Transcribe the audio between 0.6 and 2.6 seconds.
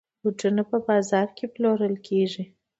په بازاز کې پلورل کېږي.